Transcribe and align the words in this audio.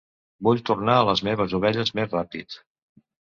Vull 0.45 0.61
tornar 0.69 0.95
a 1.01 1.03
les 1.09 1.21
meves 1.27 1.53
ovelles 1.59 1.93
més 1.99 2.09
ràpid. 2.17 2.57